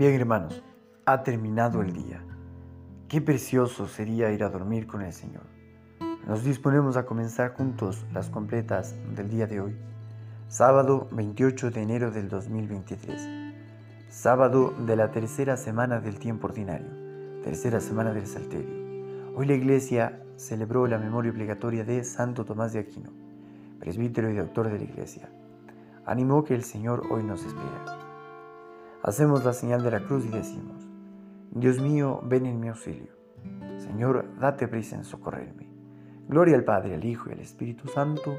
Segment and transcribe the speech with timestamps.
[0.00, 0.64] Bien hermanos,
[1.04, 2.24] ha terminado el día.
[3.06, 5.42] Qué precioso sería ir a dormir con el Señor.
[6.26, 9.76] Nos disponemos a comenzar juntos las completas del día de hoy,
[10.48, 13.28] sábado 28 de enero del 2023,
[14.08, 16.88] sábado de la tercera semana del tiempo ordinario,
[17.44, 19.34] tercera semana del Salterio.
[19.36, 23.10] Hoy la Iglesia celebró la memoria obligatoria de Santo Tomás de Aquino,
[23.78, 25.28] presbítero y doctor de la Iglesia.
[26.06, 27.99] Animó que el Señor hoy nos espera.
[29.02, 30.86] Hacemos la señal de la cruz y decimos,
[31.52, 33.12] Dios mío, ven en mi auxilio.
[33.78, 35.70] Señor, date prisa en socorrerme.
[36.28, 38.36] Gloria al Padre, al Hijo y al Espíritu Santo.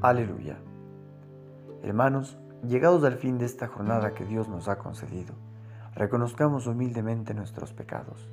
[0.00, 0.58] Aleluya.
[1.82, 5.34] Hermanos, llegados al fin de esta jornada que Dios nos ha concedido,
[5.94, 8.32] reconozcamos humildemente nuestros pecados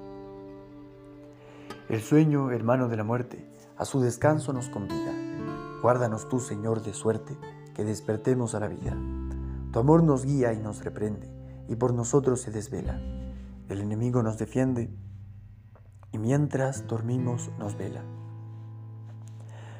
[1.91, 5.11] El sueño, hermano de la muerte, a su descanso nos convida.
[5.81, 7.37] Guárdanos tú, Señor, de suerte,
[7.75, 8.95] que despertemos a la vida.
[9.73, 11.29] Tu amor nos guía y nos reprende,
[11.67, 12.97] y por nosotros se desvela.
[13.67, 14.89] El enemigo nos defiende,
[16.13, 18.05] y mientras dormimos nos vela.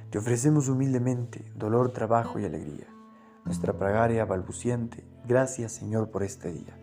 [0.10, 2.88] Te ofrecemos humildemente dolor, trabajo y alegría.
[3.46, 6.78] Nuestra plegaria balbuciente, gracias Señor por este día.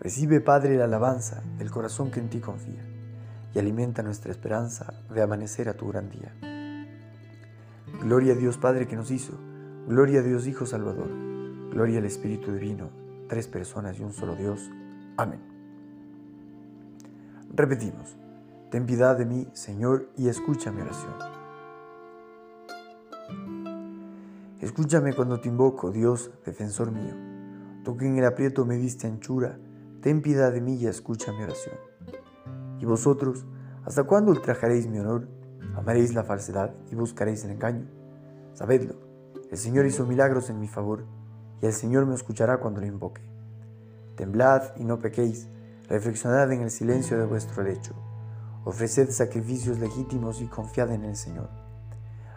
[0.00, 2.89] Recibe, Padre, la alabanza del corazón que en ti confía
[3.54, 6.34] y alimenta nuestra esperanza de amanecer a tu gran día.
[8.02, 9.32] Gloria a Dios Padre que nos hizo,
[9.86, 11.08] gloria a Dios Hijo Salvador,
[11.70, 12.90] gloria al Espíritu Divino,
[13.28, 14.70] tres personas y un solo Dios.
[15.16, 15.40] Amén.
[17.52, 18.16] Repetimos,
[18.70, 21.14] ten piedad de mí, Señor, y escucha mi oración.
[24.60, 27.14] Escúchame cuando te invoco, Dios, defensor mío.
[27.82, 29.58] Tú que en el aprieto me diste anchura,
[30.00, 31.74] ten piedad de mí y escucha mi oración.
[32.80, 33.44] ¿Y vosotros,
[33.84, 35.28] hasta cuándo ultrajaréis mi honor?
[35.76, 37.86] ¿Amaréis la falsedad y buscaréis el engaño?
[38.54, 38.94] Sabedlo,
[39.50, 41.04] el Señor hizo milagros en mi favor,
[41.60, 43.20] y el Señor me escuchará cuando lo invoque.
[44.16, 45.48] Temblad y no pequéis,
[45.88, 47.92] reflexionad en el silencio de vuestro lecho,
[48.64, 51.50] ofreced sacrificios legítimos y confiad en el Señor.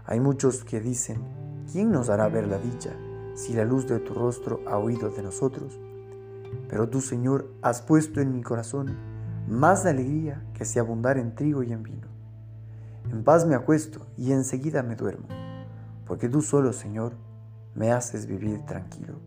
[0.06, 1.24] Hay muchos que dicen,
[1.72, 2.92] ¿quién nos hará ver la dicha
[3.34, 5.80] si la luz de tu rostro ha huido de nosotros?
[6.68, 9.13] Pero tú, Señor, has puesto en mi corazón
[9.48, 12.08] más de alegría que si abundar en trigo y en vino.
[13.12, 15.28] En paz me acuesto y enseguida me duermo,
[16.06, 17.14] porque tú solo, Señor,
[17.76, 19.20] me haces vivir tranquilo.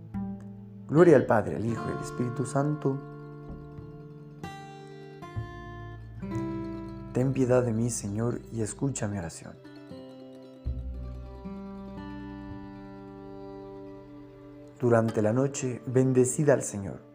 [0.89, 2.99] Gloria al Padre, al Hijo y al Espíritu Santo.
[7.13, 9.55] Ten piedad de mí, Señor, y escucha mi oración.
[14.81, 17.06] Durante la noche, bendecida al Señor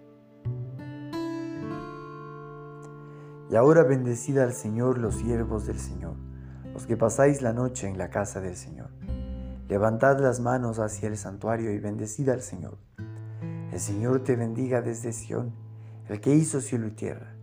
[3.52, 6.16] Y ahora bendecid al Señor los siervos del Señor,
[6.74, 8.92] los que pasáis la noche en la casa del Señor.
[9.68, 12.78] Levantad las manos hacia el santuario y bendecid al Señor.
[13.74, 15.52] El Señor te bendiga desde Sión,
[16.08, 17.36] el que hizo cielo y tierra.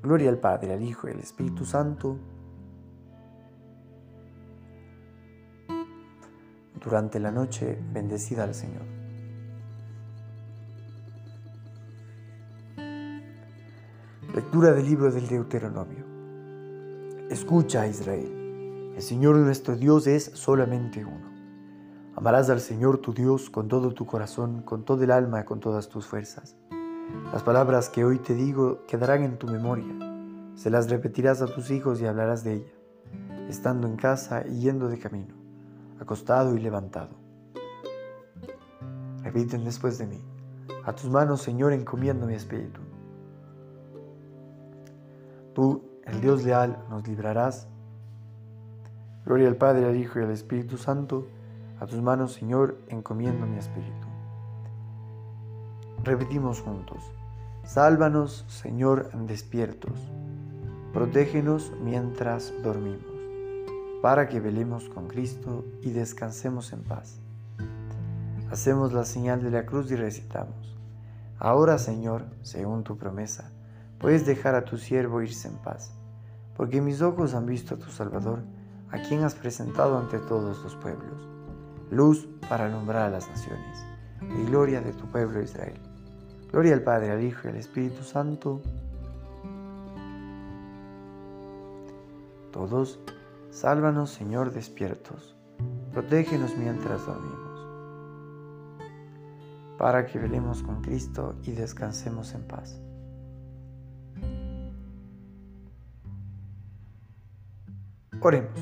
[0.00, 2.20] Gloria al Padre, al Hijo y al Espíritu Santo.
[6.80, 9.01] Durante la noche, bendecid al Señor.
[14.34, 16.06] Lectura del libro del Deuteronomio.
[17.28, 21.30] Escucha, Israel, el Señor nuestro Dios es solamente uno.
[22.16, 25.90] Amarás al Señor tu Dios con todo tu corazón, con todo el alma con todas
[25.90, 26.56] tus fuerzas.
[27.30, 29.92] Las palabras que hoy te digo quedarán en tu memoria.
[30.54, 32.72] Se las repetirás a tus hijos y hablarás de ella,
[33.50, 35.34] estando en casa y yendo de camino,
[36.00, 37.16] acostado y levantado.
[39.22, 40.24] Repiten después de mí.
[40.86, 42.80] A tus manos, Señor, encomiendo mi espíritu.
[45.54, 47.68] Tú, el Dios leal, nos librarás.
[49.24, 51.26] Gloria al Padre, al Hijo y al Espíritu Santo.
[51.78, 54.06] A tus manos, Señor, encomiendo mi espíritu.
[56.04, 57.02] Repetimos juntos.
[57.64, 59.92] Sálvanos, Señor, despiertos.
[60.92, 63.06] Protégenos mientras dormimos,
[64.02, 67.20] para que velemos con Cristo y descansemos en paz.
[68.50, 70.76] Hacemos la señal de la cruz y recitamos.
[71.38, 73.51] Ahora, Señor, según tu promesa,
[74.02, 75.94] puedes dejar a tu siervo irse en paz,
[76.56, 78.40] porque mis ojos han visto a tu Salvador,
[78.90, 81.28] a quien has presentado ante todos los pueblos,
[81.90, 83.86] luz para alumbrar a las naciones,
[84.20, 85.80] y gloria de tu pueblo Israel.
[86.50, 88.60] Gloria al Padre, al Hijo y al Espíritu Santo.
[92.50, 93.00] Todos,
[93.50, 95.34] sálvanos, Señor, despiertos,
[95.92, 97.42] protégenos mientras dormimos
[99.82, 102.80] para que velemos con Cristo y descansemos en paz.
[108.24, 108.52] Oremos.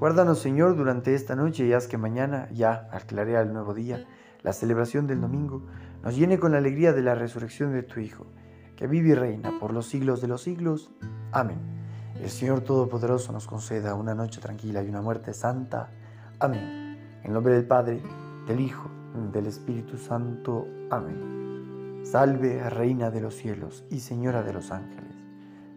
[0.00, 4.04] Guárdanos, Señor, durante esta noche y haz que mañana, ya al clarear el nuevo día,
[4.42, 5.62] la celebración del domingo,
[6.02, 8.26] nos llene con la alegría de la resurrección de tu Hijo,
[8.74, 10.90] que vive y reina por los siglos de los siglos.
[11.30, 11.58] Amén.
[12.20, 15.90] El Señor Todopoderoso nos conceda una noche tranquila y una muerte santa.
[16.40, 16.98] Amén.
[17.22, 18.02] En nombre del Padre,
[18.48, 18.90] del Hijo,
[19.32, 20.66] del Espíritu Santo.
[20.90, 22.00] Amén.
[22.02, 25.14] Salve, Reina de los cielos y Señora de los ángeles.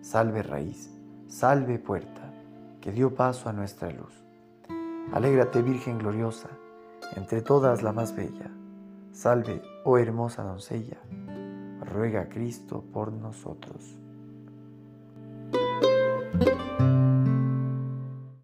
[0.02, 0.90] Salve, raíz.
[1.28, 2.27] Salve, puerta,
[2.88, 4.24] que dio paso a nuestra luz.
[5.12, 6.48] Alégrate, Virgen gloriosa,
[7.18, 8.50] entre todas la más bella.
[9.12, 10.96] Salve, oh hermosa doncella.
[11.82, 13.98] Ruega Cristo por nosotros.